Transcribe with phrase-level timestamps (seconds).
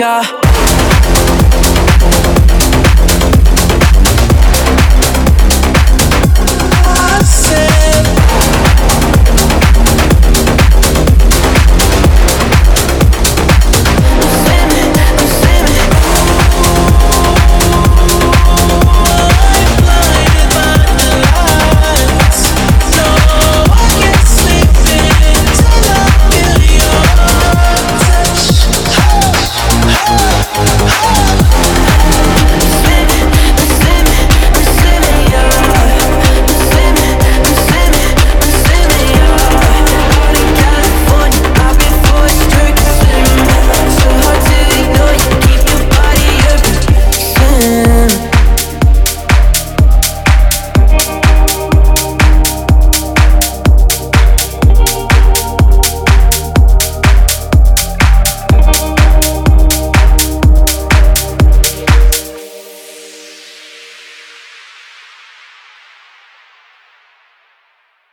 [0.00, 0.39] yeah